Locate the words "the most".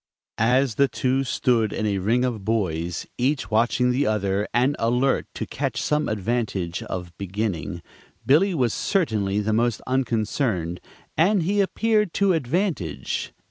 9.41-9.79